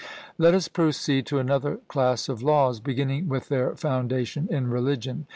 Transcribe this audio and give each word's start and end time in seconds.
Let 0.39 0.55
us 0.55 0.67
proceed 0.67 1.27
to 1.27 1.37
another 1.37 1.77
class 1.87 2.27
of 2.27 2.41
laws, 2.41 2.79
beginning 2.79 3.29
with 3.29 3.49
their 3.49 3.75
foundation 3.75 4.47
in 4.49 4.67
religion. 4.67 5.27